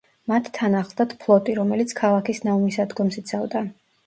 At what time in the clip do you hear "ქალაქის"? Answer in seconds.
2.01-2.41